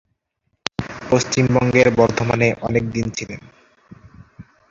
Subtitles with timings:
[1.09, 3.41] পশ্চিমবঙ্গের বর্ধমানে অনেকদিন ছিলেন।